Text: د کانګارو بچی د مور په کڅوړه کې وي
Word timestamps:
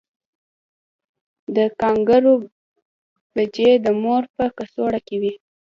د 1.55 1.57
کانګارو 1.79 2.33
بچی 3.35 3.69
د 3.85 3.87
مور 4.01 4.23
په 4.35 4.45
کڅوړه 4.57 4.99
کې 5.07 5.15
وي 5.21 5.33